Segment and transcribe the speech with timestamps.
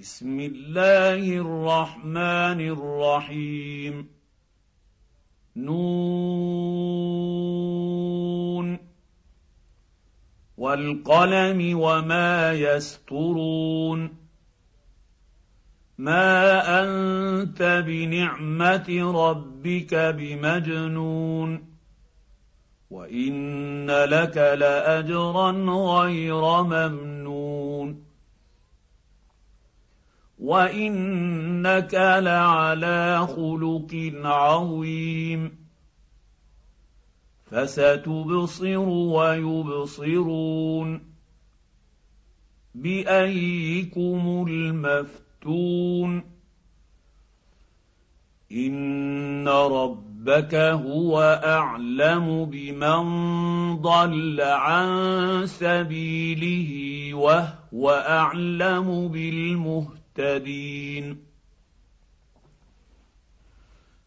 [0.00, 4.08] بسم الله الرحمن الرحيم.
[5.56, 6.10] نون.
[10.58, 14.10] والقلم وما يسطرون
[15.98, 21.76] ما أنت بنعمة ربك بمجنون.
[22.90, 27.19] وإن لك لأجرا غير ممنون.
[30.40, 35.60] وانك لعلى خلق عظيم
[37.50, 41.00] فستبصر ويبصرون
[42.74, 46.22] بايكم المفتون
[48.52, 53.02] ان ربك هو اعلم بمن
[53.76, 54.90] ضل عن
[55.46, 56.70] سبيله
[57.14, 60.00] وهو اعلم بالمهتدين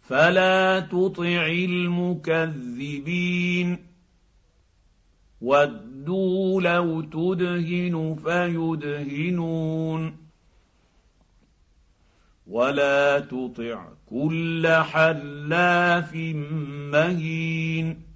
[0.02, 2.74] فلا تطع المكذبين.
[5.42, 10.18] ودوا لو تدهن فيدهنون.
[12.48, 16.16] ولا تطع كل حلاف
[16.94, 18.13] مهين.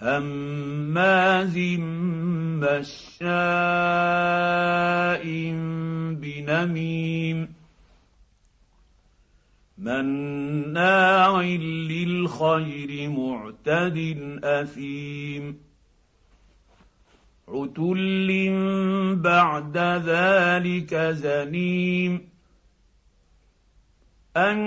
[0.00, 1.58] هماز
[2.62, 3.16] مشاء
[6.12, 7.48] بنميم
[9.78, 15.58] مناع للخير معتد أثيم
[17.48, 18.28] عتل
[19.22, 22.28] بعد ذلك زنيم
[24.36, 24.58] أن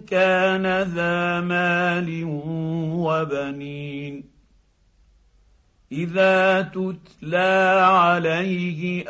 [0.00, 2.24] كان ذا مال
[3.04, 4.27] وبنين
[5.92, 9.04] إذا تتلى عليه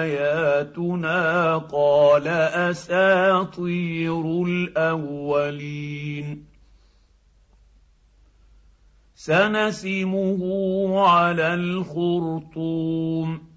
[0.00, 2.28] آياتنا قال
[2.68, 6.44] أساطير الأولين.
[9.14, 10.40] سنسمه
[11.08, 13.52] على الخرطوم.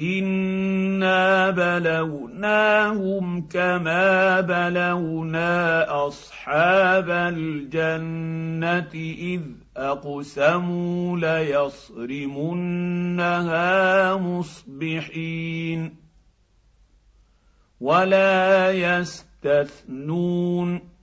[0.00, 9.40] إنا بلوناهم كما بلونا أصحاب الجنة إذ
[9.76, 12.56] أقسموا ليصرمنها
[14.16, 15.96] مصبحين
[17.80, 20.94] ولا يستثنون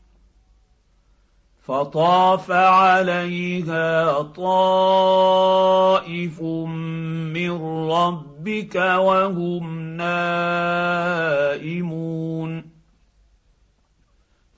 [1.61, 7.51] فطاف عليها طائف من
[7.91, 11.61] ربك وهم نائمون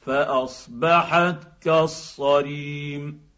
[0.01, 3.32] فأصبحت كالصريم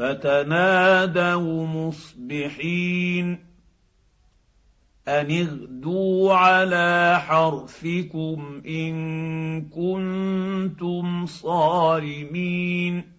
[0.00, 3.26] فتنادوا مصبحين
[5.08, 8.94] أن اغدوا على حرثكم إن
[9.68, 13.12] كنتم صارمين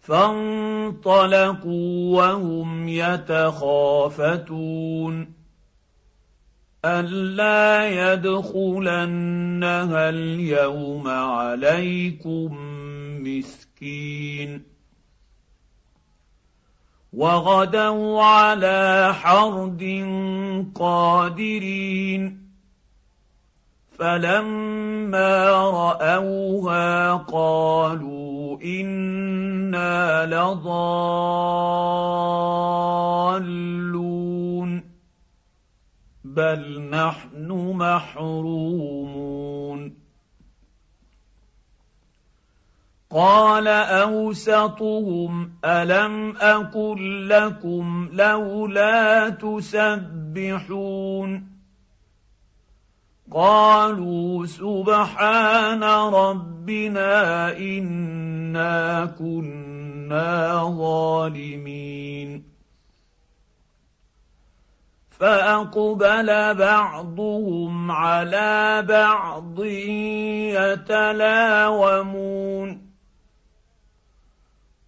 [0.00, 1.72] فانطلقوا
[2.16, 4.22] وهم يتخافتون
[6.84, 9.28] ألا يدخلنها
[10.08, 12.81] اليوم عليكم
[13.22, 14.62] مسكين
[17.12, 19.82] وغدوا على حرد
[20.74, 22.42] قادرين.
[23.98, 30.62] فلما رأوها قالوا إنا لضالون.
[36.24, 40.01] بل نحن محرومون.
[43.14, 50.72] قال أوسطهم ألم أقل لكم لولا تسبحون؟
[53.32, 62.44] قالوا سبحان ربنا إنا كنا ظالمين.
[65.10, 69.64] فأقبل بعضهم على بعض
[70.54, 72.91] يتلاومون.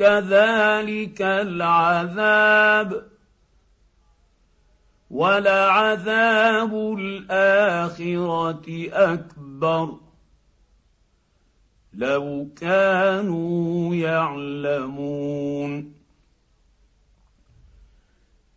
[0.00, 3.02] كذلك العذاب
[5.10, 9.96] ولعذاب الآخرة أكبر
[11.94, 15.92] لو كانوا يعلمون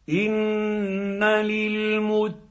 [0.10, 2.42] إن للمتقين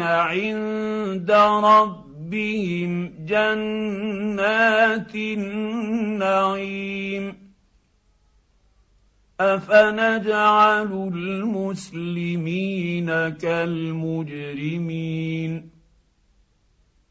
[0.00, 1.30] عند
[1.64, 7.41] ربهم جنات النعيم
[9.42, 14.92] افنجعل المسلمين كالمجرمين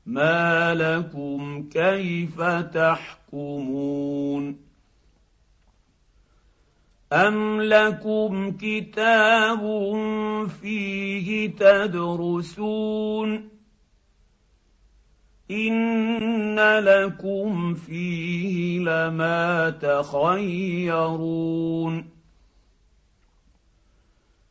[0.06, 2.42] ما لكم كيف
[2.74, 4.58] تحكمون
[7.14, 9.60] ام لكم كتاب
[10.62, 13.50] فيه تدرسون
[15.52, 21.32] ان لكم فيه لما تخيرون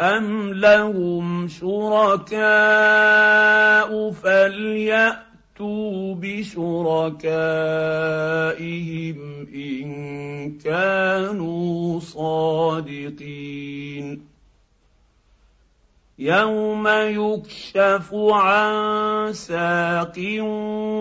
[0.00, 2.40] أم لهم شركاء
[4.10, 5.24] فليأتوا
[6.14, 7.58] بشركائهم
[9.54, 13.48] إن كانوا صادقين
[16.18, 20.18] يوم يكشف عن ساق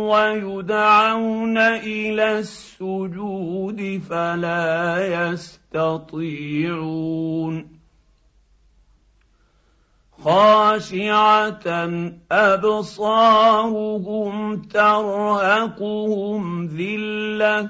[0.09, 4.97] ويدعون إلى السجود فلا
[5.73, 6.17] يستطيعون
[10.27, 11.68] خاشعة
[12.31, 14.31] أبصارهم
[14.62, 17.69] ترهقهم ذلة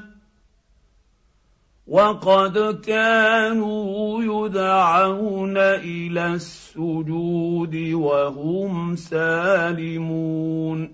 [1.87, 10.93] وقد كانوا يدعون إلى السجود وهم سالمون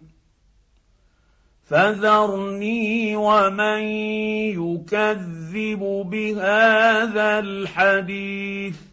[1.64, 3.82] فذرني ومن
[4.60, 5.80] يكذب
[6.12, 8.93] بهذا الحديث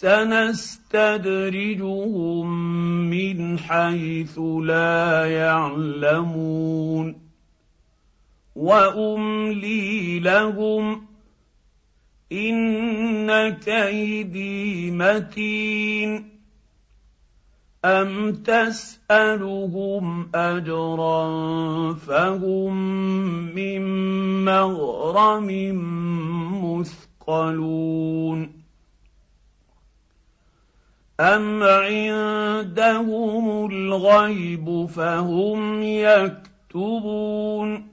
[0.00, 1.10] سنستدرجهم
[3.10, 7.14] من حيث لا يعلمون.
[8.56, 11.06] وأملي لهم
[12.32, 16.28] إن كيدي متين.
[17.84, 21.24] أم تسألهم أجرا
[21.94, 22.74] فهم
[23.54, 23.82] من
[24.44, 25.48] مغرم
[26.64, 28.55] مثقلون.
[31.20, 37.86] أم عندهم الغيب فهم يكتبون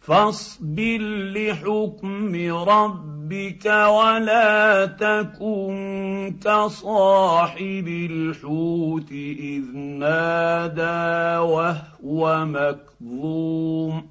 [0.00, 0.98] فاصبر
[1.34, 14.01] لحكم ربك ولا تكن كصاحب الحوت إذ نادى وهو مكظوم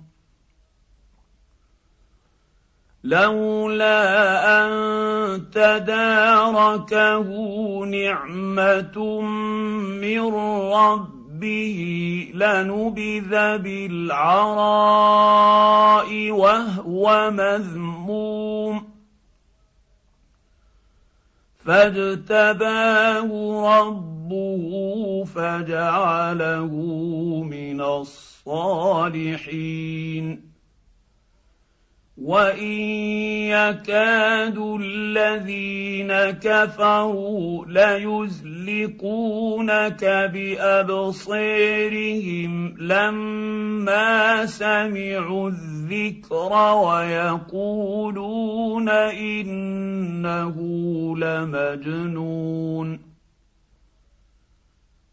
[3.03, 4.71] لولا أن
[5.51, 7.27] تداركه
[7.86, 9.21] نعمة
[10.01, 10.36] من
[10.74, 11.79] ربه
[12.34, 14.72] لنبذ بالعراء
[16.31, 18.91] وهو مذموم.
[21.65, 23.29] فاجتباه
[23.79, 26.74] ربه فجعله
[27.43, 29.31] من الصالحين.
[32.21, 32.67] وان
[33.49, 39.11] يكاد الذين كفروا ليزلقونك
[41.13, 46.53] بابصيرهم لما سمعوا الذكر
[46.85, 48.09] ويقولون
[48.89, 50.57] انه
[51.17, 53.11] لمجنون